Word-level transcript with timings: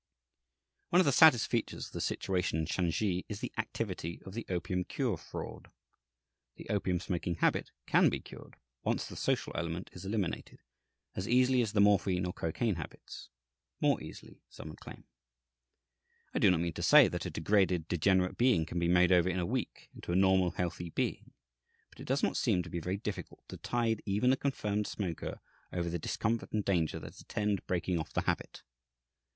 One 0.89 0.99
of 0.99 1.05
the 1.05 1.11
saddest 1.11 1.47
features 1.47 1.85
of 1.85 1.91
the 1.91 2.01
situation 2.01 2.57
in 2.57 2.65
Shansi 2.65 3.23
is 3.29 3.39
the 3.39 3.51
activity 3.55 4.19
of 4.25 4.33
the 4.33 4.47
opium 4.49 4.83
cure 4.83 5.15
fraud. 5.15 5.69
The 6.55 6.67
opium 6.71 6.99
smoking 6.99 7.35
habit 7.35 7.69
can 7.85 8.09
be 8.09 8.19
cured, 8.19 8.55
once 8.83 9.05
the 9.05 9.15
social 9.15 9.53
element 9.55 9.91
is 9.93 10.03
eliminated, 10.03 10.63
as 11.15 11.27
easily 11.27 11.61
as 11.61 11.73
the 11.73 11.81
morphine 11.81 12.25
or 12.25 12.33
cocaine 12.33 12.77
habits 12.77 13.29
more 13.79 14.01
easily, 14.01 14.41
some 14.49 14.69
would 14.69 14.79
claim. 14.79 15.05
I 16.33 16.39
do 16.39 16.49
not 16.49 16.61
mean 16.61 16.73
to 16.73 16.81
say 16.81 17.07
that 17.07 17.27
a 17.27 17.29
degraded, 17.29 17.87
degenerate 17.87 18.39
being 18.39 18.65
can 18.65 18.79
be 18.79 18.87
made 18.89 19.11
over, 19.11 19.29
in 19.29 19.37
a 19.37 19.45
week, 19.45 19.91
into 19.93 20.11
a 20.11 20.15
normal, 20.15 20.49
healthy 20.49 20.89
being; 20.89 21.31
but 21.91 21.99
it 21.99 22.07
does 22.07 22.23
not 22.23 22.37
seem 22.37 22.63
to 22.63 22.71
be 22.71 22.79
very 22.79 22.97
difficult 22.97 23.47
to 23.49 23.57
tide 23.57 24.01
even 24.07 24.31
the 24.31 24.35
confirmed 24.35 24.87
smoker 24.87 25.39
over 25.71 25.91
the 25.91 25.99
discomfort 25.99 26.51
and 26.51 26.65
danger 26.65 26.97
that 26.97 27.19
attend 27.21 27.63
breaking 27.67 27.99
off 27.99 28.11
the 28.13 28.21
habit. 28.21 28.63